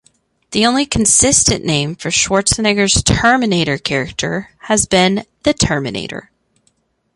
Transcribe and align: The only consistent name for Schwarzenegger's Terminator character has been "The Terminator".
The 0.49 0.65
only 0.65 0.87
consistent 0.87 1.63
name 1.63 1.95
for 1.95 2.09
Schwarzenegger's 2.09 3.03
Terminator 3.03 3.77
character 3.77 4.49
has 4.61 4.87
been 4.87 5.27
"The 5.43 5.53
Terminator". 5.53 6.31